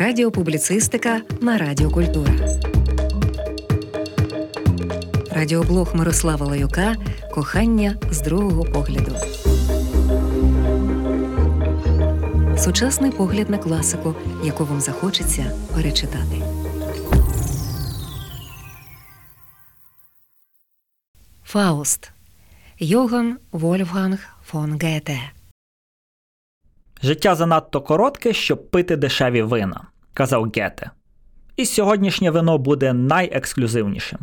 Радіопубліцистика 0.00 1.20
на 1.40 1.58
Радіокультура. 1.58 2.32
Радіоблог 5.30 5.96
Мирослава 5.96 6.46
Лаюка 6.46 6.96
Кохання 7.34 7.96
з 8.10 8.20
другого 8.20 8.64
погляду. 8.64 9.16
Сучасний 12.58 13.10
погляд 13.10 13.50
на 13.50 13.58
класику, 13.58 14.14
яку 14.44 14.64
вам 14.64 14.80
захочеться 14.80 15.52
перечитати. 15.74 16.42
Фауст 21.44 22.10
Йоган 22.78 23.38
Вольфганг 23.52 24.18
фон 24.44 24.78
Гете 24.78 25.20
Життя 27.02 27.34
занадто 27.34 27.80
коротке, 27.80 28.32
щоб 28.32 28.70
пити 28.70 28.96
дешеві 28.96 29.42
вина, 29.42 29.80
казав 30.14 30.52
Гете. 30.56 30.90
І 31.56 31.66
сьогоднішнє 31.66 32.30
вино 32.30 32.58
буде 32.58 32.92
найексклюзивнішим. 32.92 34.18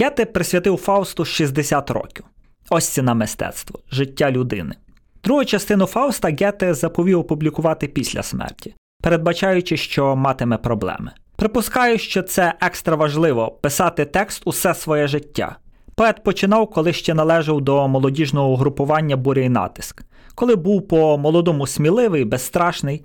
Гете 0.00 0.24
присвятив 0.24 0.76
Фаусту 0.76 1.24
60 1.24 1.90
років. 1.90 2.24
Ось 2.70 2.88
ціна 2.88 3.14
мистецтво, 3.14 3.80
життя 3.90 4.30
людини. 4.30 4.74
Другу 5.24 5.44
частину 5.44 5.86
Фауста 5.86 6.28
Гете 6.28 6.74
заповів 6.74 7.18
опублікувати 7.18 7.86
після 7.86 8.22
смерті, 8.22 8.74
передбачаючи, 9.02 9.76
що 9.76 10.16
матиме 10.16 10.56
проблеми. 10.56 11.10
Припускаю, 11.36 11.98
що 11.98 12.22
це 12.22 12.54
екстра 12.60 12.96
важливо 12.96 13.50
писати 13.50 14.04
текст 14.04 14.42
усе 14.44 14.74
своє 14.74 15.06
життя. 15.06 15.56
Поет 15.94 16.22
починав, 16.22 16.70
коли 16.70 16.92
ще 16.92 17.14
належав 17.14 17.60
до 17.60 17.88
молодіжного 17.88 18.48
угрупування 18.48 19.16
буря 19.16 19.42
і 19.42 19.48
натиск, 19.48 20.02
коли 20.34 20.56
був 20.56 20.88
по 20.88 21.18
молодому 21.18 21.66
сміливий, 21.66 22.24
безстрашний. 22.24 23.04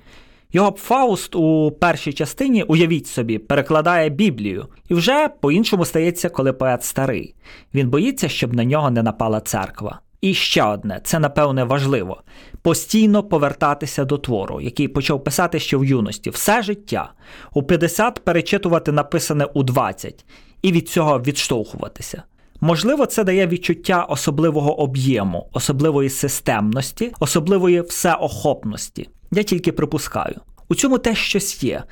Його 0.53 0.75
Фауст 0.77 1.35
у 1.35 1.71
першій 1.71 2.13
частині, 2.13 2.63
уявіть 2.63 3.07
собі, 3.07 3.37
перекладає 3.37 4.09
Біблію, 4.09 4.65
і 4.89 4.93
вже 4.93 5.29
по-іншому 5.41 5.85
стається, 5.85 6.29
коли 6.29 6.53
поет 6.53 6.83
старий. 6.83 7.35
Він 7.73 7.89
боїться, 7.89 8.29
щоб 8.29 8.53
на 8.53 8.63
нього 8.63 8.91
не 8.91 9.03
напала 9.03 9.41
церква. 9.41 9.99
І 10.21 10.33
ще 10.33 10.63
одне, 10.63 11.01
це 11.03 11.19
напевне 11.19 11.63
важливо: 11.63 12.21
постійно 12.61 13.23
повертатися 13.23 14.05
до 14.05 14.17
твору, 14.17 14.61
який 14.61 14.87
почав 14.87 15.23
писати 15.23 15.59
ще 15.59 15.77
в 15.77 15.85
юності, 15.85 16.29
все 16.29 16.61
життя, 16.61 17.11
у 17.53 17.63
50 17.63 18.19
перечитувати 18.25 18.91
написане 18.91 19.45
у 19.45 19.63
20, 19.63 20.25
і 20.61 20.71
від 20.71 20.89
цього 20.89 21.19
відштовхуватися. 21.19 22.23
Можливо, 22.65 23.05
це 23.05 23.23
дає 23.23 23.47
відчуття 23.47 24.03
особливого 24.03 24.79
об'єму, 24.79 25.49
особливої 25.53 26.09
системності, 26.09 27.11
особливої 27.19 27.81
всеохопності. 27.81 29.09
Я 29.31 29.43
тільки 29.43 29.71
припускаю. 29.71 30.35
У 30.69 30.75
цьому 30.75 30.97
теж 30.97 31.17
щось 31.17 31.63
є. 31.63 31.83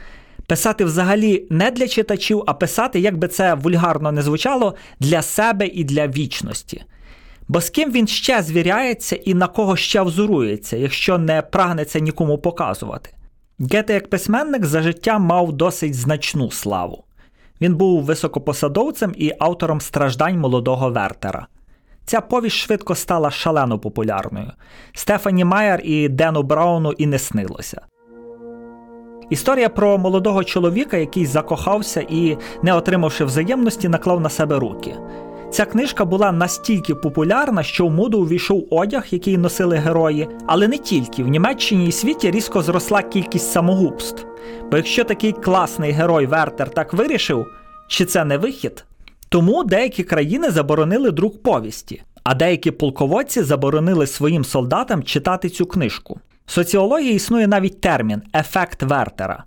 Писати 0.47 0.85
взагалі 0.85 1.47
не 1.49 1.71
для 1.71 1.87
читачів, 1.87 2.43
а 2.47 2.53
писати, 2.53 2.99
як 2.99 3.17
би 3.17 3.27
це 3.27 3.53
вульгарно 3.53 4.11
не 4.11 4.21
звучало, 4.21 4.75
для 4.99 5.21
себе 5.21 5.67
і 5.67 5.83
для 5.83 6.07
вічності. 6.07 6.83
Бо 7.47 7.61
з 7.61 7.69
ким 7.69 7.91
він 7.91 8.07
ще 8.07 8.41
звіряється 8.41 9.15
і 9.15 9.33
на 9.33 9.47
кого 9.47 9.75
ще 9.75 10.01
взурується, 10.01 10.77
якщо 10.77 11.17
не 11.17 11.41
прагнеться 11.41 11.99
нікому 11.99 12.37
показувати. 12.37 13.09
Гете 13.59 13.93
як 13.93 14.09
письменник 14.09 14.65
за 14.65 14.81
життя 14.81 15.19
мав 15.19 15.53
досить 15.53 15.95
значну 15.95 16.51
славу. 16.51 17.03
Він 17.63 17.75
був 17.75 18.03
високопосадовцем 18.03 19.13
і 19.17 19.33
автором 19.39 19.81
страждань 19.81 20.39
молодого 20.39 20.89
Вертера. 20.89 21.47
Ця 22.05 22.21
повість 22.21 22.55
швидко 22.55 22.95
стала 22.95 23.31
шалено 23.31 23.79
популярною. 23.79 24.51
Стефані 24.93 25.45
Майер 25.45 25.81
і 25.83 26.09
Дену 26.09 26.43
Брауну 26.43 26.91
і 26.91 27.05
не 27.05 27.19
снилося. 27.19 27.81
Історія 29.29 29.69
про 29.69 29.97
молодого 29.97 30.43
чоловіка, 30.43 30.97
який 30.97 31.25
закохався 31.25 32.05
і, 32.09 32.37
не 32.63 32.73
отримавши 32.73 33.25
взаємності, 33.25 33.89
наклав 33.89 34.21
на 34.21 34.29
себе 34.29 34.59
руки. 34.59 34.95
Ця 35.53 35.65
книжка 35.65 36.05
була 36.05 36.31
настільки 36.31 36.95
популярна, 36.95 37.63
що 37.63 37.87
в 37.87 37.91
моду 37.91 38.21
увійшов 38.21 38.67
одяг, 38.71 39.05
який 39.11 39.37
носили 39.37 39.77
герої, 39.77 40.27
але 40.47 40.67
не 40.67 40.77
тільки 40.77 41.23
в 41.23 41.27
Німеччині 41.27 41.87
і 41.87 41.91
світі 41.91 42.31
різко 42.31 42.61
зросла 42.61 43.01
кількість 43.01 43.51
самогубств. 43.51 44.25
Бо 44.71 44.77
якщо 44.77 45.03
такий 45.03 45.31
класний 45.31 45.91
герой 45.91 46.25
Вертер 46.25 46.69
так 46.69 46.93
вирішив, 46.93 47.45
чи 47.87 48.05
це 48.05 48.25
не 48.25 48.37
вихід? 48.37 48.85
Тому 49.29 49.63
деякі 49.63 50.03
країни 50.03 50.49
заборонили 50.49 51.11
друк 51.11 51.43
повісті, 51.43 52.03
а 52.23 52.35
деякі 52.35 52.71
полководці 52.71 53.43
заборонили 53.43 54.07
своїм 54.07 54.45
солдатам 54.45 55.03
читати 55.03 55.49
цю 55.49 55.65
книжку. 55.65 56.19
В 56.45 56.51
соціології 56.51 57.13
існує 57.13 57.47
навіть 57.47 57.81
термін 57.81 58.21
ефект 58.35 58.83
Вертера. 58.83 59.43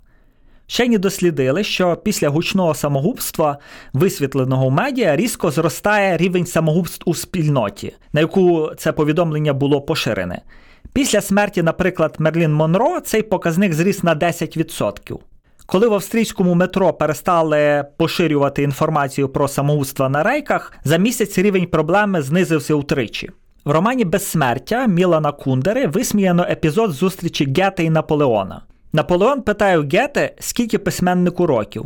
Вчені 0.67 0.97
дослідили, 0.97 1.63
що 1.63 1.95
після 1.95 2.29
гучного 2.29 2.73
самогубства, 2.73 3.57
висвітленого 3.93 4.67
в 4.67 4.71
медіа, 4.71 5.15
різко 5.15 5.51
зростає 5.51 6.17
рівень 6.17 6.45
самогубств 6.45 7.09
у 7.09 7.15
спільноті, 7.15 7.95
на 8.13 8.21
яку 8.21 8.71
це 8.77 8.91
повідомлення 8.91 9.53
було 9.53 9.81
поширене. 9.81 10.41
Після 10.93 11.21
смерті, 11.21 11.63
наприклад, 11.63 12.15
Мерлін 12.19 12.53
Монро 12.53 12.99
цей 12.99 13.21
показник 13.23 13.73
зріс 13.73 14.03
на 14.03 14.15
10%. 14.15 15.17
Коли 15.65 15.87
в 15.87 15.93
австрійському 15.93 16.55
метро 16.55 16.93
перестали 16.93 17.85
поширювати 17.97 18.63
інформацію 18.63 19.29
про 19.29 19.47
самогубства 19.47 20.09
на 20.09 20.23
рейках, 20.23 20.73
за 20.83 20.97
місяць 20.97 21.37
рівень 21.37 21.65
проблеми 21.65 22.21
знизився 22.21 22.75
утричі. 22.75 23.29
В 23.65 23.71
романі 23.71 24.05
Безсмертя 24.05 24.87
Мілана 24.87 25.31
Кундери 25.31 25.87
висміяно 25.87 26.43
епізод 26.49 26.91
зустрічі 26.91 27.53
Гете 27.57 27.83
і 27.83 27.89
Наполеона. 27.89 28.61
Наполеон 28.93 29.41
питає 29.41 29.79
у 29.79 29.87
Гете, 29.87 30.35
скільки 30.39 30.77
письменнику 30.77 31.47
років. 31.47 31.85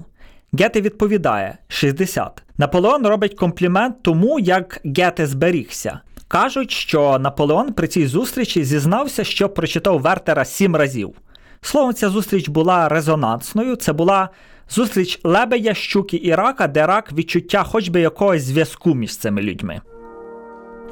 Гете 0.54 0.82
відповідає 0.82 1.58
60. 1.68 2.44
Наполеон 2.58 3.08
робить 3.08 3.34
комплімент 3.34 4.04
тому, 4.04 4.40
як 4.40 4.82
Гете 4.98 5.28
зберігся. 5.28 6.00
Кажуть, 6.28 6.72
що 6.72 7.20
Наполеон 7.20 7.74
при 7.74 7.88
цій 7.88 8.08
зустрічі 8.08 8.64
зізнався, 8.64 9.24
що 9.24 9.50
прочитав 9.50 10.00
Вертера 10.00 10.46
сім 10.46 10.76
разів. 10.76 11.14
Словом, 11.62 11.94
ця 11.94 12.10
зустріч 12.10 12.50
була 12.50 12.90
резонансною. 12.90 13.76
Це 13.76 13.94
була 13.94 14.30
зустріч 14.70 15.20
лебедя, 15.24 15.74
щуки 15.74 16.20
і 16.24 16.36
рака, 16.36 16.68
де 16.68 16.88
рак 16.88 17.12
відчуття 17.14 17.64
хоч 17.64 17.90
би 17.90 18.02
якогось 18.02 18.44
зв'язку 18.44 18.94
між 18.94 19.18
цими 19.18 19.42
людьми. 19.42 19.82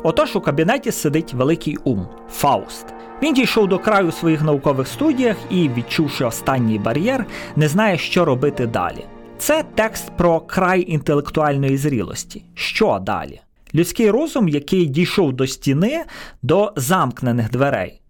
Отож 0.03 0.35
у 0.35 0.41
кабінеті 0.41 0.91
сидить 0.91 1.33
великий 1.33 1.77
ум 1.83 2.07
Фауст. 2.31 2.85
Він 3.21 3.33
дійшов 3.33 3.67
до 3.67 3.79
краю 3.79 4.07
у 4.07 4.11
своїх 4.11 4.41
наукових 4.41 4.87
студіях 4.87 5.37
і, 5.49 5.69
відчувши 5.69 6.25
останній 6.25 6.79
бар'єр, 6.79 7.25
не 7.55 7.67
знає, 7.67 7.97
що 7.97 8.25
робити 8.25 8.67
далі. 8.67 9.05
Це 9.37 9.63
текст 9.75 10.11
про 10.17 10.39
край 10.39 10.85
інтелектуальної 10.87 11.77
зрілості. 11.77 12.43
Що 12.53 12.99
далі? 13.01 13.41
Людський 13.75 14.11
розум, 14.11 14.49
який 14.49 14.85
дійшов 14.85 15.33
до 15.33 15.47
стіни, 15.47 16.03
до 16.41 16.73
замкнених 16.75 17.51
дверей. 17.51 18.01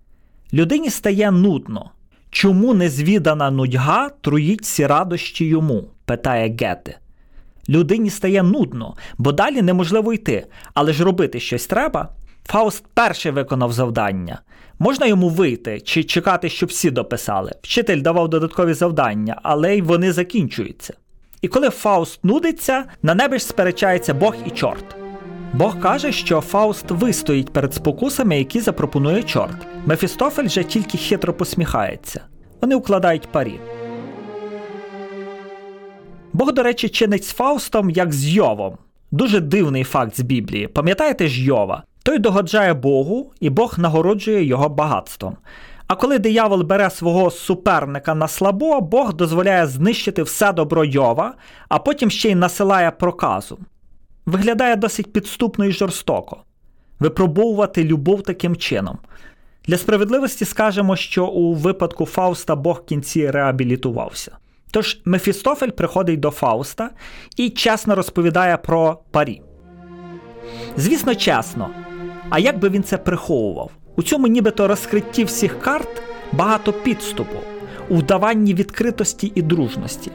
Людині 0.54 0.90
стає 0.90 1.32
нудно. 1.32 1.92
Чому 2.30 2.74
незвідана 2.74 3.52
нудьга 3.52 4.10
труїть 4.22 4.66
ці 4.66 4.88
радощі 4.88 5.46
йому? 5.46 5.84
питає 6.06 6.50
Гете. 6.50 6.98
Людині 7.70 8.10
стає 8.10 8.44
нудно, 8.44 8.96
бо 9.18 9.32
далі 9.32 9.62
неможливо 9.62 10.14
йти, 10.14 10.46
але 10.74 10.94
ж 10.94 11.04
робити 11.04 11.40
щось 11.40 11.68
треба. 11.68 12.10
Фауст 12.46 12.84
перший 12.94 13.32
виконав 13.32 13.74
завдання. 13.74 14.42
Можна 14.80 15.06
йому 15.06 15.30
вийти 15.30 15.80
чи 15.80 16.04
чекати, 16.04 16.50
щоб 16.50 16.70
всі 16.70 16.92
дописали. 16.92 17.52
Вчитель 17.62 18.02
давав 18.02 18.30
додаткові 18.30 18.74
завдання, 18.74 19.40
але 19.44 19.78
й 19.78 19.82
вони 19.82 20.12
закінчуються. 20.12 20.94
І 21.42 21.48
коли 21.48 21.70
Фауст 21.70 22.20
нудиться, 22.24 22.84
на 23.04 23.16
небі 23.16 23.38
ж 23.40 23.46
сперечається 23.46 24.14
Бог 24.14 24.36
і 24.46 24.50
чорт. 24.50 24.86
Бог 25.54 25.80
каже, 25.80 26.12
що 26.12 26.42
Фауст 26.42 26.92
вистоїть 26.92 27.54
перед 27.54 27.74
спокусами, 27.74 28.38
які 28.38 28.60
запропонує 28.60 29.24
чорт. 29.24 29.68
Мефістофель 29.86 30.48
же 30.48 30.64
тільки 30.64 30.98
хитро 30.98 31.34
посміхається. 31.34 32.22
Вони 32.62 32.76
укладають 32.76 33.32
парі. 33.32 33.60
Бог, 36.40 36.54
до 36.54 36.64
речі, 36.64 36.90
чинить 36.90 37.26
з 37.26 37.32
Фаустом 37.32 37.90
як 37.90 38.14
з 38.14 38.28
Йовом. 38.28 38.78
Дуже 39.12 39.40
дивний 39.40 39.84
факт 39.84 40.18
з 40.18 40.20
Біблії. 40.20 40.68
Пам'ятаєте 40.68 41.28
ж 41.28 41.44
Йова? 41.44 41.84
Той 42.04 42.18
догоджає 42.18 42.74
Богу, 42.74 43.32
і 43.40 43.50
Бог 43.50 43.80
нагороджує 43.80 44.44
його 44.44 44.70
багатством. 44.70 45.38
А 45.88 45.96
коли 45.96 46.20
диявол 46.20 46.62
бере 46.62 46.90
свого 46.90 47.32
суперника 47.32 48.16
на 48.16 48.28
слабо, 48.28 48.82
Бог 48.82 49.14
дозволяє 49.14 49.68
знищити 49.68 50.24
все 50.24 50.54
добро 50.54 50.86
Йова, 50.86 51.34
а 51.70 51.80
потім 51.80 52.10
ще 52.10 52.30
й 52.30 52.36
насилає 52.36 52.92
проказу. 52.92 53.60
Виглядає 54.26 54.76
досить 54.76 55.14
підступно 55.14 55.66
і 55.66 55.72
жорстоко. 55.72 56.38
Випробовувати 57.00 57.84
любов 57.84 58.24
таким 58.24 58.56
чином. 58.56 58.98
Для 59.68 59.78
справедливості 59.78 60.46
скажемо, 60.46 60.96
що 60.96 61.28
у 61.28 61.54
випадку 61.54 62.06
Фауста 62.06 62.56
Бог 62.56 62.82
в 62.86 62.88
кінці 62.88 63.32
реабілітувався. 63.32 64.38
Тож 64.72 65.02
Мефістофель 65.06 65.70
приходить 65.70 66.20
до 66.20 66.32
Фауста 66.32 66.90
і 67.38 67.50
чесно 67.50 67.96
розповідає 67.96 68.58
про 68.58 69.00
парі. 69.12 69.42
Звісно, 70.78 71.16
чесно. 71.16 71.70
А 72.30 72.40
як 72.40 72.60
би 72.60 72.70
він 72.70 72.84
це 72.84 72.98
приховував? 72.98 73.72
У 73.96 74.04
цьому 74.04 74.28
нібито 74.28 74.68
розкритті 74.68 75.24
всіх 75.24 75.60
карт 75.60 76.02
багато 76.32 76.74
підступу. 76.74 77.40
у 77.90 77.96
вдаванні 77.96 78.54
відкритості 78.54 79.32
і 79.36 79.42
дружності. 79.42 80.12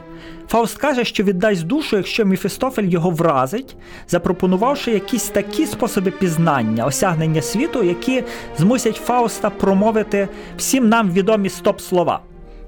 Фауст 0.47 0.77
каже, 0.77 1.05
що 1.05 1.23
віддасть 1.23 1.63
душу, 1.63 1.97
якщо 1.97 2.25
Міфістофель 2.25 2.83
його 2.83 3.09
вразить, 3.09 3.75
запропонувавши 4.07 4.91
якісь 4.91 5.29
такі 5.29 5.65
способи 5.65 6.11
пізнання, 6.11 6.85
осягнення 6.85 7.41
світу, 7.41 7.83
які 7.83 8.23
змусять 8.57 8.95
Фауста 8.95 9.49
промовити 9.49 10.27
всім 10.57 10.89
нам 10.89 11.11
відомі 11.11 11.49
стоп-слова. 11.49 12.19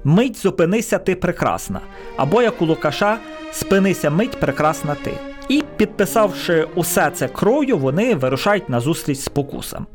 Мить 0.04 0.36
зупинися, 0.36 0.98
ти 0.98 1.14
прекрасна. 1.14 1.80
Або 2.16 2.42
як 2.42 2.62
у 2.62 2.66
Лукаша 2.66 3.18
Спинися 3.52 4.10
мить, 4.10 4.40
прекрасна 4.40 4.96
ти. 5.02 5.12
І, 5.48 5.62
підписавши 5.76 6.68
усе 6.74 7.10
це 7.10 7.28
кров'ю, 7.28 7.78
вони 7.78 8.14
вирушають 8.14 8.68
на 8.68 8.80
зустріч 8.80 9.18
з 9.18 9.28
покусом. 9.28 9.86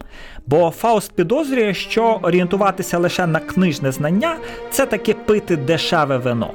Бо 0.48 0.70
Фауст 0.70 1.16
підозрює, 1.16 1.74
що 1.74 2.20
орієнтуватися 2.24 2.98
лише 2.98 3.28
на 3.28 3.40
книжне 3.40 3.92
знання 3.92 4.38
це 4.72 4.86
таки 4.86 5.14
пити 5.14 5.56
дешеве 5.56 6.18
вино. 6.18 6.52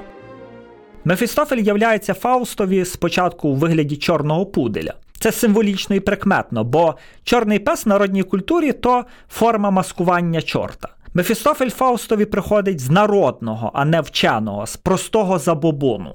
Мефістофель 1.05 1.59
являється 1.62 2.15
Фаустові 2.15 2.85
спочатку 2.85 3.49
у 3.49 3.55
вигляді 3.55 3.97
чорного 3.97 4.47
пуделя. 4.47 4.95
Це 5.21 5.33
символічно 5.33 5.97
і 5.97 6.00
прикметно, 6.00 6.65
бо 6.65 6.95
чорний 7.25 7.59
пес 7.59 7.87
в 7.87 7.89
народній 7.89 8.23
культурі 8.23 8.73
то 8.73 9.05
форма 9.29 9.71
маскування 9.71 10.43
чорта. 10.43 10.89
Мефістофель 11.15 11.71
Фаустові 11.71 12.25
приходить 12.25 12.81
з 12.81 12.91
народного, 12.91 13.71
а 13.75 13.85
не 13.85 14.01
вченого, 14.01 14.67
з 14.67 14.77
простого 14.77 15.39
забобону. 15.39 16.15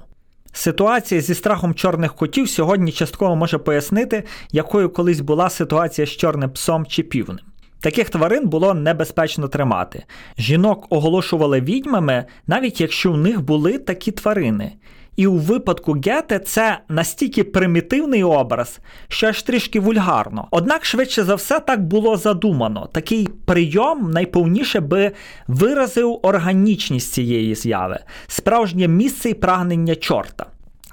Ситуація 0.52 1.20
зі 1.20 1.34
страхом 1.34 1.74
чорних 1.74 2.14
котів 2.14 2.48
сьогодні 2.48 2.92
частково 2.92 3.36
може 3.36 3.58
пояснити, 3.58 4.24
якою 4.52 4.90
колись 4.90 5.20
була 5.20 5.50
ситуація 5.50 6.06
з 6.06 6.10
чорним 6.10 6.50
псом 6.50 6.86
чи 6.86 7.02
півнем. 7.02 7.38
Таких 7.80 8.10
тварин 8.10 8.48
було 8.48 8.74
небезпечно 8.74 9.48
тримати. 9.48 10.04
Жінок 10.38 10.86
оголошували 10.90 11.60
відьмами, 11.60 12.24
навіть 12.46 12.80
якщо 12.80 13.12
в 13.12 13.18
них 13.18 13.40
були 13.40 13.78
такі 13.78 14.12
тварини. 14.12 14.72
І 15.16 15.26
у 15.26 15.36
випадку 15.36 15.92
Гете 16.06 16.38
це 16.38 16.78
настільки 16.88 17.44
примітивний 17.44 18.24
образ, 18.24 18.80
що 19.08 19.26
аж 19.26 19.42
трішки 19.42 19.80
вульгарно. 19.80 20.48
Однак, 20.50 20.84
швидше 20.84 21.24
за 21.24 21.34
все, 21.34 21.60
так 21.60 21.84
було 21.84 22.16
задумано. 22.16 22.88
Такий 22.92 23.28
прийом 23.44 24.10
найповніше 24.10 24.80
би 24.80 25.12
виразив 25.48 26.20
органічність 26.22 27.12
цієї 27.12 27.54
зяви, 27.54 27.98
справжнє 28.26 28.88
місце 28.88 29.30
і 29.30 29.34
прагнення 29.34 29.96
чорта. 29.96 30.46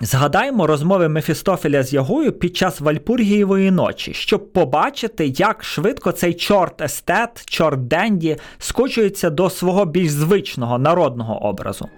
Згадаймо 0.04 0.68
розмови 0.68 1.10
Мефістофеля 1.10 1.84
з 1.84 1.94
Ягою 1.94 2.32
під 2.32 2.58
час 2.58 2.82
Вальпургієвої 2.82 3.72
ночі, 3.72 4.14
щоб 4.14 4.54
побачити, 4.54 5.28
як 5.28 5.64
швидко 5.64 6.12
цей 6.12 6.34
чорт 6.34 6.82
естет, 6.82 7.46
чорт 7.46 7.88
Денді 7.88 8.38
скочується 8.58 9.30
до 9.30 9.50
свого 9.50 9.86
більш 9.86 10.12
звичного 10.12 10.78
народного 10.78 11.46
образу. 11.46 11.90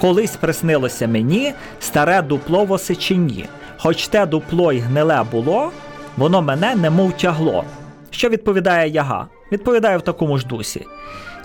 Колись 0.00 0.36
приснилося 0.36 1.08
мені 1.08 1.52
старе 1.80 2.22
дупло 2.22 2.64
в 2.64 2.72
осичині, 2.72 3.44
хоч 3.78 4.08
те 4.08 4.26
дупло 4.26 4.72
й 4.72 4.78
гниле 4.78 5.24
було, 5.32 5.70
воно 6.16 6.42
мене 6.42 6.74
немов 6.74 7.12
тягло. 7.12 7.64
Що 8.10 8.28
відповідає 8.28 8.90
яга? 8.90 9.26
Відповідає 9.52 9.96
в 9.96 10.02
такому 10.02 10.38
ж 10.38 10.46
дусі: 10.46 10.86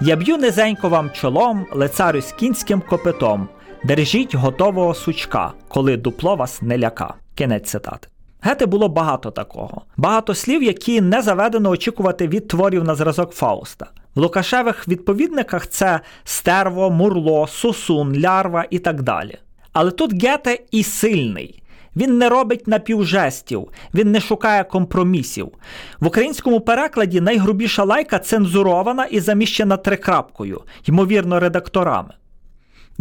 Я 0.01 0.15
б'ю 0.15 0.37
низенько 0.37 0.89
вам 0.89 1.11
чолом, 1.11 1.65
лицарю 1.73 2.21
з 2.21 2.31
кінським 2.31 2.81
копитом. 2.89 3.47
Держіть 3.83 4.35
готового 4.35 4.93
сучка, 4.93 5.51
коли 5.67 5.97
дупло 5.97 6.35
вас 6.35 6.61
не 6.61 6.77
ляка. 6.77 7.13
Кінець 7.35 7.69
цитати. 7.69 8.07
Гете 8.41 8.65
було 8.65 8.89
багато 8.89 9.31
такого, 9.31 9.81
багато 9.97 10.35
слів, 10.35 10.63
які 10.63 11.01
не 11.01 11.21
заведено 11.21 11.69
очікувати 11.69 12.27
від 12.27 12.47
творів 12.47 12.83
на 12.83 12.95
зразок 12.95 13.31
Фауста. 13.31 13.87
В 14.15 14.19
Лукашевих 14.19 14.87
відповідниках 14.87 15.67
це 15.67 15.99
стерво, 16.23 16.89
мурло, 16.89 17.47
сусун, 17.47 18.19
лярва 18.19 18.65
і 18.69 18.79
так 18.79 19.01
далі. 19.01 19.37
Але 19.73 19.91
тут 19.91 20.23
Гете 20.23 20.59
і 20.71 20.83
сильний. 20.83 21.63
Він 21.95 22.17
не 22.17 22.29
робить 22.29 22.67
напівжестів, 22.67 23.67
він 23.93 24.11
не 24.11 24.19
шукає 24.19 24.63
компромісів. 24.63 25.51
В 25.99 26.07
українському 26.07 26.59
перекладі 26.59 27.21
найгрубіша 27.21 27.83
лайка 27.83 28.19
цензурована 28.19 29.05
і 29.05 29.19
заміщена 29.19 29.77
трикрапкою, 29.77 30.61
ймовірно, 30.85 31.39
редакторами. 31.39 32.13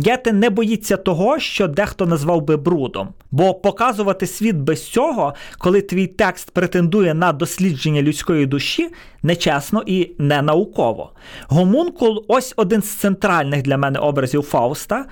Гете 0.06 0.32
не 0.32 0.50
боїться 0.50 0.96
того, 0.96 1.38
що 1.38 1.68
дехто 1.68 2.06
назвав 2.06 2.42
би 2.42 2.56
брудом, 2.56 3.08
бо 3.30 3.54
показувати 3.54 4.26
світ 4.26 4.56
без 4.56 4.88
цього, 4.88 5.34
коли 5.58 5.82
твій 5.82 6.06
текст 6.06 6.50
претендує 6.50 7.14
на 7.14 7.32
дослідження 7.32 8.02
людської 8.02 8.46
душі, 8.46 8.88
нечесно 9.22 9.82
і 9.86 10.10
не 10.18 10.42
науково. 10.42 11.12
Гомункул 11.48 12.24
ось 12.28 12.54
один 12.56 12.82
з 12.82 12.88
центральних 12.88 13.62
для 13.62 13.76
мене 13.76 13.98
образів 13.98 14.42
Фауста, 14.42 15.04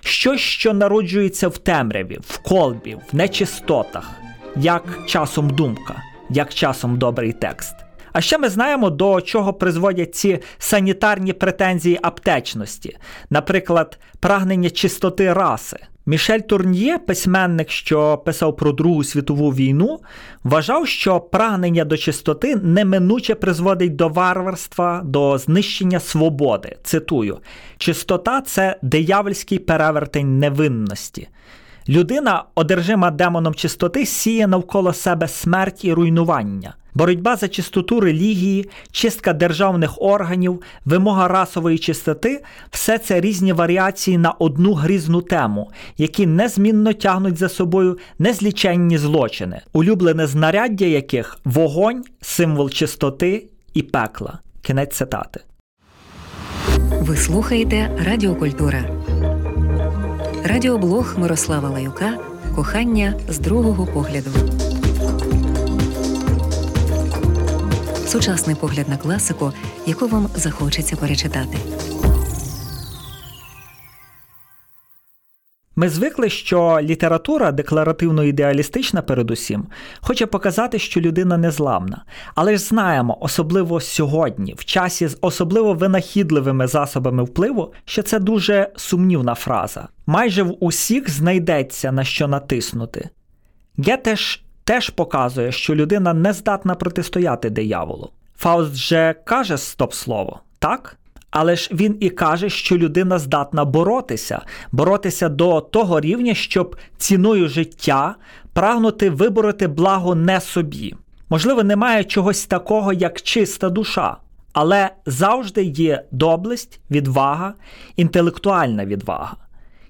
щось, 0.00 0.40
що 0.40 0.72
народжується 0.72 1.48
в 1.48 1.58
темряві, 1.58 2.18
в 2.26 2.38
колбі, 2.38 2.96
в 3.12 3.16
нечистотах, 3.16 4.10
як 4.56 4.98
часом 5.06 5.50
думка, 5.50 6.02
як 6.30 6.54
часом 6.54 6.98
добрий 6.98 7.32
текст. 7.32 7.74
А 8.12 8.20
ще 8.20 8.38
ми 8.38 8.48
знаємо, 8.48 8.90
до 8.90 9.20
чого 9.20 9.52
призводять 9.52 10.14
ці 10.14 10.38
санітарні 10.58 11.32
претензії 11.32 11.98
аптечності, 12.02 12.96
наприклад, 13.30 13.98
прагнення 14.20 14.70
чистоти 14.70 15.32
раси. 15.32 15.78
Мішель 16.06 16.38
Турньє, 16.38 16.98
письменник, 16.98 17.70
що 17.70 18.18
писав 18.18 18.56
про 18.56 18.72
Другу 18.72 19.04
світову 19.04 19.50
війну, 19.50 20.00
вважав, 20.44 20.88
що 20.88 21.20
прагнення 21.20 21.84
до 21.84 21.96
чистоти 21.96 22.56
неминуче 22.56 23.34
призводить 23.34 23.96
до 23.96 24.08
варварства, 24.08 25.02
до 25.04 25.38
знищення 25.38 26.00
свободи. 26.00 26.76
Цитую: 26.82 27.38
чистота 27.78 28.40
це 28.40 28.76
диявольський 28.82 29.58
перевертень 29.58 30.38
невинності. 30.38 31.28
Людина, 31.88 32.44
одержима 32.54 33.10
демоном 33.10 33.54
чистоти, 33.54 34.06
сіє 34.06 34.46
навколо 34.46 34.92
себе 34.92 35.28
смерть 35.28 35.84
і 35.84 35.92
руйнування. 35.92 36.74
Боротьба 36.94 37.36
за 37.36 37.48
чистоту 37.48 38.00
релігії, 38.00 38.70
чистка 38.90 39.32
державних 39.32 40.02
органів, 40.02 40.62
вимога 40.84 41.28
расової 41.28 41.78
чистоти 41.78 42.44
все 42.70 42.98
це 42.98 43.20
різні 43.20 43.52
варіації 43.52 44.18
на 44.18 44.30
одну 44.30 44.72
грізну 44.72 45.22
тему, 45.22 45.70
які 45.98 46.26
незмінно 46.26 46.92
тягнуть 46.92 47.36
за 47.36 47.48
собою 47.48 47.98
незліченні 48.18 48.98
злочини, 48.98 49.60
улюблене 49.72 50.26
знаряддя 50.26 50.84
яких 50.84 51.38
вогонь, 51.44 52.04
символ 52.20 52.70
чистоти 52.70 53.46
і 53.74 53.82
пекла. 53.82 54.38
Кінець 54.62 54.96
цитати. 54.96 55.40
Ви 57.00 57.16
слухаєте 57.16 57.90
Радіокультура. 58.06 59.01
Радіоблог 60.44 61.14
Мирослава 61.18 61.68
Лаюка 61.68 62.18
Кохання 62.54 63.14
з 63.28 63.38
другого 63.38 63.86
погляду. 63.86 64.30
Сучасний 68.06 68.56
погляд 68.56 68.88
на 68.88 68.96
класику, 68.96 69.52
яку 69.86 70.06
вам 70.06 70.28
захочеться 70.34 70.96
перечитати. 70.96 71.58
Ми 75.76 75.88
звикли, 75.88 76.28
що 76.28 76.78
література 76.82 77.52
декларативно 77.52 78.24
ідеалістична 78.24 79.02
передусім, 79.02 79.66
хоче 80.00 80.26
показати, 80.26 80.78
що 80.78 81.00
людина 81.00 81.36
незламна. 81.36 82.04
Але 82.34 82.56
ж 82.56 82.58
знаємо, 82.58 83.18
особливо 83.20 83.80
сьогодні, 83.80 84.54
в 84.58 84.64
часі 84.64 85.06
з 85.06 85.18
особливо 85.20 85.74
винахідливими 85.74 86.66
засобами 86.66 87.22
впливу, 87.22 87.72
що 87.84 88.02
це 88.02 88.18
дуже 88.18 88.70
сумнівна 88.76 89.34
фраза. 89.34 89.88
Майже 90.06 90.42
в 90.42 90.56
усіх 90.60 91.10
знайдеться 91.10 91.92
на 91.92 92.04
що 92.04 92.28
натиснути. 92.28 93.08
Гете 93.78 94.16
ж 94.16 94.42
теж 94.64 94.90
показує, 94.90 95.52
що 95.52 95.74
людина 95.74 96.14
не 96.14 96.32
здатна 96.32 96.74
протистояти 96.74 97.50
дияволу. 97.50 98.10
Фауст 98.36 98.74
же 98.74 99.14
каже 99.24 99.58
стоп-слово, 99.58 100.40
так? 100.58 100.96
Але 101.32 101.56
ж 101.56 101.70
він 101.72 101.96
і 102.00 102.10
каже, 102.10 102.50
що 102.50 102.78
людина 102.78 103.18
здатна 103.18 103.64
боротися, 103.64 104.40
боротися 104.72 105.28
до 105.28 105.60
того 105.60 106.00
рівня, 106.00 106.34
щоб 106.34 106.76
ціною 106.98 107.48
життя 107.48 108.14
прагнути 108.52 109.10
вибороти 109.10 109.68
благо 109.68 110.14
не 110.14 110.40
собі. 110.40 110.94
Можливо, 111.30 111.62
немає 111.62 112.04
чогось 112.04 112.46
такого, 112.46 112.92
як 112.92 113.22
чиста 113.22 113.68
душа, 113.68 114.16
але 114.52 114.90
завжди 115.06 115.62
є 115.62 116.04
доблесть, 116.10 116.80
відвага, 116.90 117.54
інтелектуальна 117.96 118.86
відвага. 118.86 119.36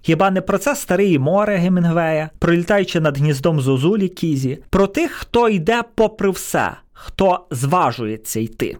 Хіба 0.02 0.30
не 0.30 0.40
про 0.40 0.58
це 0.58 0.76
старий 0.76 1.18
море 1.18 1.56
Гемінгвея, 1.56 2.30
пролітаючи 2.38 3.00
над 3.00 3.18
гніздом 3.18 3.60
Зозулі 3.60 4.08
Кізі, 4.08 4.58
про 4.70 4.86
тих, 4.86 5.10
хто 5.10 5.48
йде 5.48 5.82
попри 5.94 6.30
все, 6.30 6.72
хто 6.92 7.46
зважується 7.50 8.40
йти. 8.40 8.76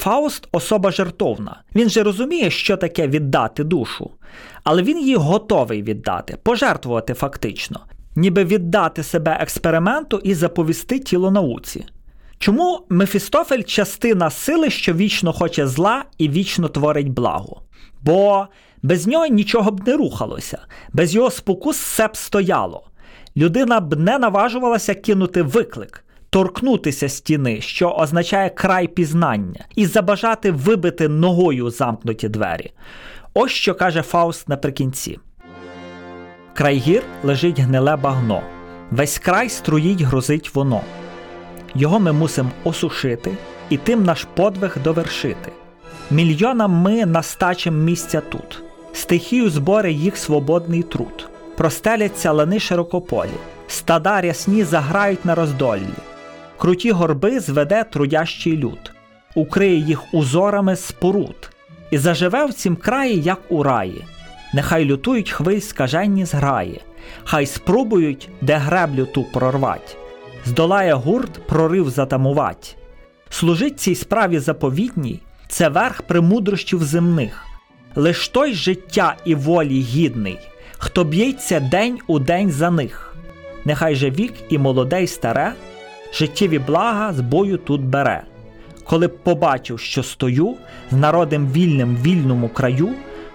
Фауст 0.00 0.48
особа 0.52 0.90
жертовна. 0.90 1.62
Він 1.74 1.90
же 1.90 2.02
розуміє, 2.02 2.50
що 2.50 2.76
таке 2.76 3.08
віддати 3.08 3.64
душу, 3.64 4.10
але 4.64 4.82
він 4.82 4.98
її 4.98 5.16
готовий 5.16 5.82
віддати, 5.82 6.38
пожертвувати 6.42 7.14
фактично, 7.14 7.80
ніби 8.16 8.44
віддати 8.44 9.02
себе 9.02 9.38
експерименту 9.40 10.20
і 10.24 10.34
заповісти 10.34 10.98
тіло 10.98 11.30
науці. 11.30 11.86
Чому 12.38 12.86
Мефістофель 12.88 13.62
частина 13.62 14.30
сили, 14.30 14.70
що 14.70 14.94
вічно 14.94 15.32
хоче 15.32 15.66
зла 15.66 16.04
і 16.18 16.28
вічно 16.28 16.68
творить 16.68 17.08
благо? 17.08 17.62
Бо 18.02 18.46
без 18.82 19.06
нього 19.06 19.26
нічого 19.26 19.70
б 19.70 19.86
не 19.88 19.96
рухалося, 19.96 20.58
без 20.92 21.14
його 21.14 21.30
спокус 21.30 21.78
все 21.80 22.08
б 22.08 22.16
стояло. 22.16 22.86
Людина 23.36 23.80
б 23.80 23.96
не 23.96 24.18
наважувалася 24.18 24.94
кинути 24.94 25.42
виклик, 25.42 26.04
торкнутися 26.30 27.08
стіни, 27.08 27.60
що 27.60 27.90
означає 27.90 28.50
край 28.50 28.88
пізнання, 28.88 29.64
і 29.74 29.86
забажати 29.86 30.50
вибити 30.50 31.08
ногою 31.08 31.70
замкнуті 31.70 32.28
двері. 32.28 32.72
Ось 33.34 33.52
що 33.52 33.74
каже 33.74 34.02
Фауст 34.02 34.48
наприкінці. 34.48 35.18
Край 36.54 36.76
гір 36.76 37.02
лежить 37.22 37.60
гниле 37.60 37.96
багно, 37.96 38.42
весь 38.90 39.18
край 39.18 39.48
струїть 39.48 40.00
грозить 40.00 40.54
воно. 40.54 40.80
Його 41.74 42.00
ми 42.00 42.12
мусимо 42.12 42.50
осушити 42.64 43.32
і 43.70 43.76
тим 43.76 44.04
наш 44.04 44.26
подвиг 44.34 44.76
довершити. 44.84 45.52
Мільйонам 46.10 46.72
ми 46.72 47.06
настачим 47.06 47.84
місця 47.84 48.20
тут, 48.20 48.62
стихію 48.92 49.50
збори 49.50 49.92
їх 49.92 50.16
свободний 50.16 50.82
труд. 50.82 51.28
Простеляться 51.56 52.32
лани 52.32 52.60
широкополі, 52.60 53.30
стада 53.68 54.20
рясні 54.20 54.64
заграють 54.64 55.24
на 55.24 55.34
роздоллі, 55.34 55.94
круті 56.60 56.90
горби 56.90 57.40
зведе 57.40 57.84
трудящий 57.84 58.56
люд, 58.56 58.92
укриє 59.34 59.76
їх 59.76 60.14
узорами 60.14 60.76
споруд, 60.76 61.50
і 61.90 61.98
заживе 61.98 62.46
в 62.46 62.52
цім 62.52 62.76
краї, 62.76 63.22
як 63.22 63.40
у 63.48 63.62
раї. 63.62 64.04
Нехай 64.54 64.84
лютують 64.84 65.30
хвиль 65.30 65.60
скаженні 65.60 66.24
зграї, 66.24 66.80
хай 67.24 67.46
спробують, 67.46 68.28
де 68.40 68.56
греблю 68.56 69.06
ту 69.06 69.24
прорвать, 69.24 69.96
здолає 70.46 70.94
гурт 70.94 71.46
прорив 71.46 71.90
затамувать. 71.90 72.76
Служить 73.30 73.80
цій 73.80 73.94
справі 73.94 74.38
заповітній 74.38 75.20
це 75.48 75.68
верх 75.68 76.02
премудрощів 76.02 76.82
земних, 76.82 77.46
лиш 77.94 78.28
той 78.28 78.54
життя 78.54 79.16
і 79.24 79.34
волі 79.34 79.80
гідний, 79.80 80.38
хто 80.78 81.04
б'ється 81.04 81.60
день 81.60 81.98
у 82.06 82.18
день 82.18 82.50
за 82.50 82.70
них. 82.70 83.14
Нехай 83.64 83.94
же 83.94 84.10
вік 84.10 84.32
і 84.48 84.58
молоде 84.58 85.02
й 85.02 85.06
старе, 85.06 85.52
життєві 86.12 86.58
блага 86.58 87.12
з 87.12 87.20
бою 87.20 87.56
тут 87.56 87.80
бере. 87.80 88.22
Коли 88.84 89.06
б 89.06 89.18
побачив, 89.18 89.80
що 89.80 90.02
стою 90.02 90.54
з 90.90 90.96
народом 90.96 91.52
вільним 91.52 91.96
вільному 91.96 92.48
краю, 92.48 92.88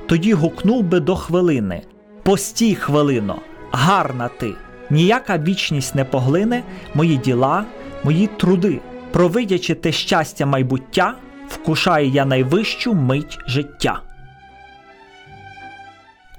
тоді 0.05 0.33
гукнув 0.33 0.83
би 0.83 0.99
до 0.99 1.15
хвилини 1.15 1.81
Постій, 2.23 2.75
хвилино, 2.75 3.41
гарна 3.71 4.27
ти, 4.27 4.53
ніяка 4.89 5.37
вічність 5.37 5.95
не 5.95 6.05
поглине 6.05 6.63
мої 6.93 7.17
діла, 7.17 7.65
мої 8.03 8.27
труди. 8.27 8.79
Провидячи 9.11 9.75
те 9.75 9.91
щастя 9.91 10.45
майбуття, 10.45 11.15
вкушаю 11.47 12.09
я 12.09 12.25
найвищу 12.25 12.93
мить 12.93 13.37
життя. 13.47 14.01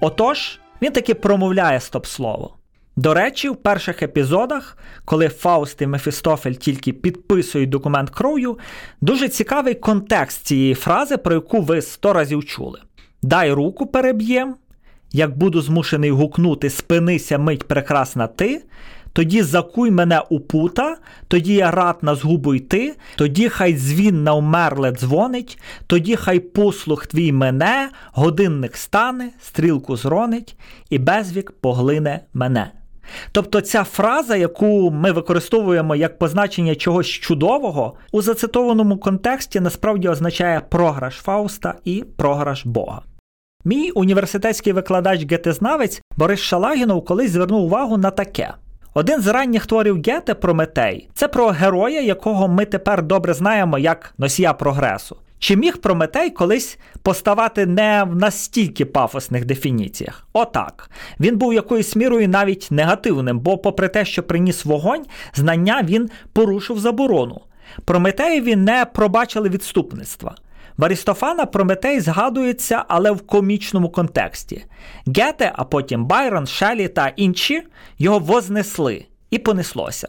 Отож, 0.00 0.60
він 0.82 0.92
таки 0.92 1.14
промовляє 1.14 1.80
стоп-слово. 1.80 2.55
До 2.98 3.14
речі, 3.14 3.48
в 3.48 3.56
перших 3.56 4.02
епізодах, 4.02 4.78
коли 5.04 5.28
Фауст 5.28 5.82
і 5.82 5.86
Мефістофель 5.86 6.52
тільки 6.52 6.92
підписують 6.92 7.70
документ 7.70 8.10
кров'ю, 8.10 8.58
дуже 9.00 9.28
цікавий 9.28 9.74
контекст 9.74 10.46
цієї 10.46 10.74
фрази, 10.74 11.16
про 11.16 11.34
яку 11.34 11.60
ви 11.60 11.82
сто 11.82 12.12
разів 12.12 12.44
чули. 12.44 12.80
Дай 13.22 13.52
руку 13.52 13.86
переб'єм, 13.86 14.54
як 15.12 15.38
буду 15.38 15.60
змушений 15.60 16.10
гукнути 16.10 16.70
Спинися 16.70 17.38
мить 17.38 17.68
прекрасна 17.68 18.26
ти, 18.26 18.62
тоді 19.12 19.42
закуй 19.42 19.90
мене 19.90 20.22
у 20.30 20.40
пута, 20.40 20.96
тоді 21.28 21.54
я 21.54 21.70
рад 21.70 21.98
на 22.02 22.14
згубу 22.14 22.54
йти, 22.54 22.96
тоді 23.16 23.48
хай 23.48 23.74
дзвін 23.74 24.24
на 24.24 24.34
вмерле 24.34 24.92
дзвонить, 24.92 25.58
тоді 25.86 26.16
хай 26.16 26.40
послух 26.40 27.06
твій 27.06 27.32
мене, 27.32 27.88
годинник 28.12 28.76
стане, 28.76 29.30
стрілку 29.40 29.96
зронить, 29.96 30.56
і 30.90 30.98
безвік 30.98 31.52
поглине 31.60 32.20
мене. 32.34 32.70
Тобто 33.32 33.60
ця 33.60 33.84
фраза, 33.84 34.36
яку 34.36 34.90
ми 34.90 35.12
використовуємо 35.12 35.96
як 35.96 36.18
позначення 36.18 36.74
чогось 36.74 37.06
чудового, 37.06 37.94
у 38.12 38.22
зацитованому 38.22 38.96
контексті 38.98 39.60
насправді 39.60 40.08
означає 40.08 40.60
програш 40.60 41.14
Фауста 41.14 41.74
і 41.84 42.04
програш 42.16 42.66
Бога. 42.66 43.02
Мій 43.64 43.90
університетський 43.90 44.72
викладач 44.72 45.30
гетезнавець 45.30 46.02
Борис 46.16 46.40
Шалагінов 46.40 47.04
колись 47.04 47.30
звернув 47.30 47.62
увагу 47.62 47.96
на 47.96 48.10
таке. 48.10 48.54
Один 48.94 49.22
з 49.22 49.26
ранніх 49.26 49.66
творів 49.66 50.02
Гете 50.06 50.34
Прометей 50.34 51.08
це 51.14 51.28
про 51.28 51.48
героя, 51.48 52.00
якого 52.00 52.48
ми 52.48 52.64
тепер 52.64 53.02
добре 53.02 53.34
знаємо 53.34 53.78
як 53.78 54.14
носія 54.18 54.52
прогресу. 54.52 55.16
Чи 55.38 55.56
міг 55.56 55.78
Прометей 55.78 56.30
колись 56.30 56.78
поставати 57.02 57.66
не 57.66 58.04
в 58.04 58.16
настільки 58.16 58.84
пафосних 58.84 59.44
дефініціях? 59.44 60.26
Отак. 60.32 60.90
Він 61.20 61.36
був 61.36 61.54
якоюсь 61.54 61.96
мірою 61.96 62.28
навіть 62.28 62.68
негативним, 62.70 63.38
бо, 63.38 63.58
попри 63.58 63.88
те, 63.88 64.04
що 64.04 64.22
приніс 64.22 64.64
вогонь, 64.64 65.06
знання 65.34 65.82
він 65.84 66.10
порушив 66.32 66.78
заборону. 66.78 67.40
Прометеєві 67.84 68.56
не 68.56 68.84
пробачили 68.84 69.48
відступництва. 69.48 70.34
В 70.76 70.84
Арістофана 70.84 71.46
Прометей 71.46 72.00
згадується, 72.00 72.84
але 72.88 73.10
в 73.10 73.26
комічному 73.26 73.90
контексті. 73.90 74.64
Гете, 75.06 75.52
а 75.54 75.64
потім 75.64 76.06
Байрон, 76.06 76.46
Шелі 76.46 76.88
та 76.88 77.08
інші 77.08 77.62
його 77.98 78.18
вознесли 78.18 79.06
і 79.30 79.38
понеслося. 79.38 80.08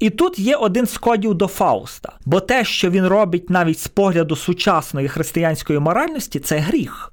І 0.00 0.10
тут 0.10 0.38
є 0.38 0.56
один 0.56 0.86
з 0.86 0.98
кодів 0.98 1.34
до 1.34 1.46
Фауста, 1.46 2.12
бо 2.24 2.40
те, 2.40 2.64
що 2.64 2.90
він 2.90 3.06
робить 3.06 3.50
навіть 3.50 3.78
з 3.78 3.88
погляду 3.88 4.36
сучасної 4.36 5.08
християнської 5.08 5.78
моральності, 5.78 6.38
це 6.40 6.58
гріх. 6.58 7.12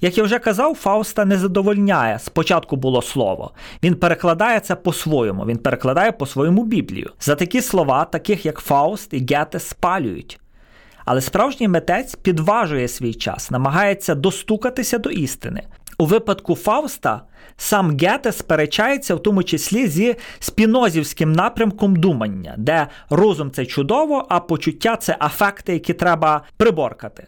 Як 0.00 0.18
я 0.18 0.24
вже 0.24 0.38
казав, 0.38 0.74
Фауста 0.74 1.24
не 1.24 1.38
задовольняє. 1.38 2.18
Спочатку 2.18 2.76
було 2.76 3.02
слово. 3.02 3.50
Він 3.82 3.94
перекладає 3.94 4.60
це 4.60 4.74
по-своєму, 4.74 5.44
він 5.44 5.58
перекладає 5.58 6.12
по-своєму 6.12 6.64
Біблію. 6.64 7.10
За 7.20 7.34
такі 7.34 7.60
слова, 7.60 8.04
таких 8.04 8.46
як 8.46 8.58
Фауст 8.58 9.14
і 9.14 9.26
Гете, 9.34 9.60
спалюють. 9.60 10.40
Але 11.04 11.20
справжній 11.20 11.68
митець 11.68 12.14
підважує 12.14 12.88
свій 12.88 13.14
час, 13.14 13.50
намагається 13.50 14.14
достукатися 14.14 14.98
до 14.98 15.10
істини. 15.10 15.62
У 15.98 16.06
випадку 16.06 16.54
Фауста 16.54 17.22
сам 17.56 17.98
Гете 17.98 18.32
сперечається 18.32 19.14
в 19.14 19.22
тому 19.22 19.42
числі 19.42 19.86
зі 19.86 20.16
спінозівським 20.38 21.32
напрямком 21.32 21.96
думання, 21.96 22.54
де 22.58 22.86
розум 23.10 23.50
це 23.50 23.66
чудово, 23.66 24.26
а 24.28 24.40
почуття 24.40 24.96
це 24.96 25.16
афекти, 25.20 25.72
які 25.72 25.94
треба 25.94 26.42
приборкати. 26.56 27.26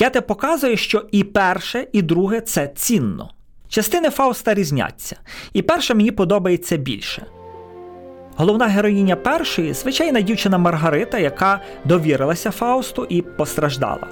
Гете 0.00 0.20
показує, 0.20 0.76
що 0.76 1.04
і 1.12 1.24
перше, 1.24 1.86
і 1.92 2.02
друге 2.02 2.40
це 2.40 2.68
цінно. 2.68 3.30
Частини 3.68 4.10
Фауста 4.10 4.54
різняться, 4.54 5.16
і 5.52 5.62
перша 5.62 5.94
мені 5.94 6.10
подобається 6.10 6.76
більше. 6.76 7.26
Головна 8.36 8.66
героїня 8.66 9.16
першої 9.16 9.72
звичайна 9.72 10.20
дівчина 10.20 10.58
Маргарита, 10.58 11.18
яка 11.18 11.60
довірилася 11.84 12.50
Фаусту 12.50 13.06
і 13.08 13.22
постраждала. 13.22 14.06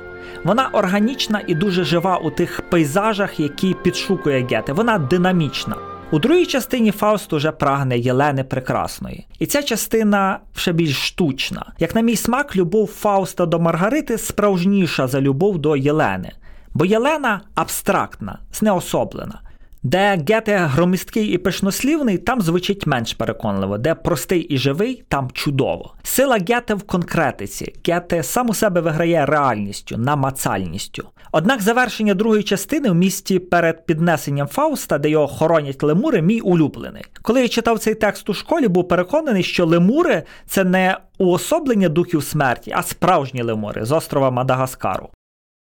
Вона 0.45 0.69
органічна 0.73 1.43
і 1.47 1.55
дуже 1.55 1.85
жива 1.85 2.17
у 2.17 2.31
тих 2.31 2.63
пейзажах, 2.71 3.41
які 3.41 3.75
підшукує 3.75 4.47
Гете. 4.51 4.73
Вона 4.73 4.99
динамічна. 4.99 5.77
У 6.11 6.19
другій 6.19 6.47
частині 6.47 6.91
Фауст 6.91 7.33
уже 7.33 7.53
прагне 7.53 7.99
Єлени 7.99 8.45
Прекрасної. 8.45 9.27
І 9.39 9.47
ця 9.47 9.63
частина 9.63 10.39
ще 10.57 10.73
більш 10.73 11.07
штучна. 11.07 11.73
Як 11.79 11.95
на 11.95 12.01
мій 12.01 12.17
смак, 12.17 12.57
любов 12.57 12.87
Фауста 12.87 13.47
до 13.47 13.61
Маргарити 13.61 14.19
справжніша 14.19 15.07
за 15.07 15.21
любов 15.21 15.59
до 15.59 15.77
Єлени. 15.77 16.33
Бо 16.75 16.85
Єлена 16.85 17.41
абстрактна, 17.55 18.39
знеособлена. 18.53 19.41
Де 19.87 20.23
Гете 20.29 20.57
громісткий 20.57 21.29
і 21.29 21.39
пишнослівний, 21.39 22.19
там 22.19 22.41
звучить 22.41 22.87
менш 22.87 23.15
переконливо, 23.15 23.79
де 23.79 23.95
простий 23.95 24.41
і 24.41 24.59
живий, 24.59 25.05
там 25.09 25.31
чудово. 25.33 25.95
Сила 26.03 26.39
Гете 26.49 26.75
в 26.75 26.83
конкретиці. 26.83 27.75
Гете 27.89 28.23
сам 28.23 28.51
у 28.51 28.55
себе 28.55 28.81
виграє 28.81 29.27
реальністю, 29.27 29.97
намацальністю. 29.99 31.09
Однак 31.33 31.63
завершення 31.63 32.15
другої 32.15 32.43
частини 32.43 32.91
в 32.91 32.95
місті 32.95 33.39
перед 33.39 33.87
піднесенням 33.87 34.47
Фауста, 34.47 34.99
де 34.99 35.11
його 35.11 35.29
хоронять 35.29 35.83
лемури, 35.83 36.23
мій 36.23 36.41
улюблений. 36.41 37.05
Коли 37.23 37.43
я 37.43 37.49
читав 37.49 37.79
цей 37.79 37.95
текст 37.95 38.31
у 38.31 38.35
школі, 38.35 38.69
був 38.69 38.89
переконаний, 38.89 39.43
що 39.43 39.67
лемури 39.67 40.23
це 40.47 40.65
не 40.65 40.99
уособлення 41.19 41.89
духів 41.89 42.25
смерті, 42.25 42.73
а 42.77 42.83
справжні 42.83 43.43
лемури 43.43 43.85
з 43.85 43.93
острова 43.93 44.31
Мадагаскару. 44.31 45.09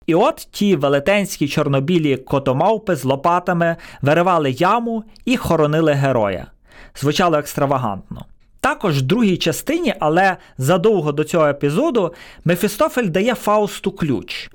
І 0.07 0.15
от 0.15 0.49
ті 0.51 0.77
велетенські 0.77 1.49
чорнобілі 1.49 2.17
котомавпи 2.17 2.97
з 2.97 3.05
лопатами 3.05 3.77
виривали 4.03 4.51
яму 4.51 5.05
і 5.25 5.37
хоронили 5.37 5.93
героя. 5.93 6.47
Звучало 6.95 7.39
екстравагантно. 7.39 8.25
Також 8.61 8.99
в 8.99 9.03
другій 9.03 9.37
частині, 9.37 9.95
але 10.01 10.37
задовго 10.59 11.13
до 11.13 11.25
цього 11.25 11.47
епізоду, 11.47 12.15
Мефістофель 12.45 13.09
дає 13.09 13.35
Фаусту 13.35 13.93
ключ, 13.93 14.51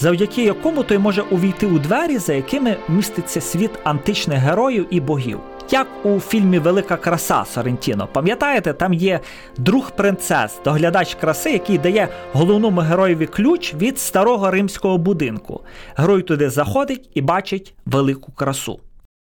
завдяки 0.00 0.44
якому 0.44 0.82
той 0.82 0.98
може 0.98 1.22
увійти 1.22 1.66
у 1.66 1.78
двері, 1.78 2.18
за 2.18 2.32
якими 2.32 2.76
міститься 2.88 3.40
світ 3.40 3.70
античних 3.84 4.38
героїв 4.38 4.86
і 4.90 5.00
богів. 5.00 5.40
Як 5.70 5.86
у 6.04 6.20
фільмі 6.20 6.58
Велика 6.58 6.96
краса 6.96 7.44
Соррентіно. 7.44 8.08
Пам'ятаєте, 8.12 8.72
там 8.72 8.94
є 8.94 9.20
друг 9.58 9.90
принцес, 9.90 10.58
доглядач 10.64 11.14
краси, 11.14 11.52
який 11.52 11.78
дає 11.78 12.08
головному 12.32 12.80
героєві 12.80 13.26
ключ 13.26 13.74
від 13.74 13.98
старого 13.98 14.50
римського 14.50 14.98
будинку. 14.98 15.60
Герой 15.96 16.22
туди 16.22 16.50
заходить 16.50 17.10
і 17.14 17.20
бачить 17.20 17.74
велику 17.86 18.32
красу. 18.32 18.80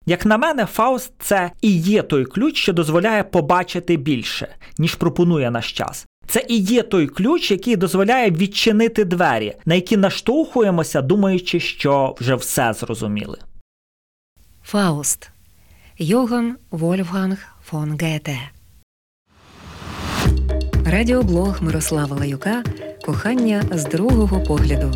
Як 0.05 0.25
на 0.25 0.37
мене, 0.37 0.65
Фауст 0.65 1.11
це 1.19 1.51
і 1.61 1.77
є 1.77 2.01
той 2.01 2.25
ключ, 2.25 2.57
що 2.57 2.73
дозволяє 2.73 3.23
побачити 3.23 3.97
більше, 3.97 4.47
ніж 4.77 4.95
пропонує 4.95 5.51
наш 5.51 5.73
час. 5.73 6.07
Це 6.27 6.45
і 6.49 6.57
є 6.57 6.83
той 6.83 7.07
ключ, 7.07 7.51
який 7.51 7.75
дозволяє 7.75 8.31
відчинити 8.31 9.05
двері, 9.05 9.53
на 9.65 9.75
які 9.75 9.97
наштовхуємося, 9.97 11.01
думаючи, 11.01 11.59
що 11.59 12.15
вже 12.19 12.35
все 12.35 12.73
зрозуміли. 12.73 13.37
Фауст 14.63 15.29
Йоган 15.97 16.55
Вольфганг 16.71 17.37
фон 17.65 17.97
Гете. 18.01 18.37
Радіоблог 20.85 21.63
Мирослава 21.63 22.17
Лаюка 22.17 22.63
Кохання 23.05 23.63
з 23.71 23.85
другого 23.85 24.43
погляду. 24.43 24.91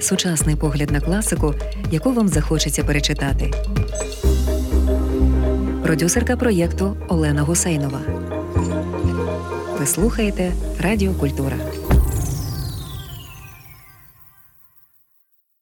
Сучасний 0.00 0.56
погляд 0.56 0.90
на 0.90 1.00
класику, 1.00 1.54
яку 1.90 2.12
вам 2.12 2.28
захочеться 2.28 2.84
перечитати. 2.84 3.50
Продюсерка 5.82 6.36
проєкту 6.36 6.96
Олена 7.08 7.42
Гусейнова. 7.42 8.00
Ви 9.80 9.86
слухаєте 9.86 10.52
Радіо 10.80 11.12
Культура. 11.12 11.56